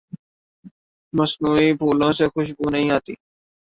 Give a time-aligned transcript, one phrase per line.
[1.13, 3.13] مصنوعی پھولوں سے خوشبو نہیں آتی